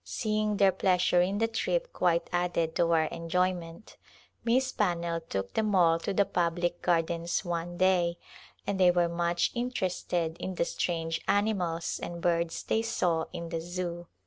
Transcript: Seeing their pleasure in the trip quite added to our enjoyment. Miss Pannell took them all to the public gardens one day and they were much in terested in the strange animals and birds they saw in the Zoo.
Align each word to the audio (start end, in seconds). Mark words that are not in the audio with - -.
Seeing 0.03 0.57
their 0.57 0.71
pleasure 0.71 1.21
in 1.21 1.37
the 1.37 1.47
trip 1.47 1.93
quite 1.93 2.27
added 2.33 2.73
to 2.77 2.91
our 2.91 3.03
enjoyment. 3.03 3.97
Miss 4.43 4.71
Pannell 4.71 5.21
took 5.29 5.53
them 5.53 5.75
all 5.75 5.99
to 5.99 6.11
the 6.11 6.25
public 6.25 6.81
gardens 6.81 7.45
one 7.45 7.77
day 7.77 8.17
and 8.65 8.79
they 8.79 8.89
were 8.89 9.07
much 9.07 9.51
in 9.53 9.69
terested 9.69 10.37
in 10.39 10.55
the 10.55 10.65
strange 10.65 11.21
animals 11.27 11.99
and 12.01 12.19
birds 12.19 12.63
they 12.63 12.81
saw 12.81 13.25
in 13.31 13.49
the 13.49 13.59
Zoo. 13.61 14.07